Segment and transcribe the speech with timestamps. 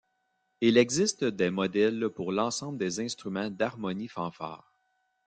[0.61, 4.73] Il existe des modèles pour l'ensemble des instruments d'Harmonie-fanfare.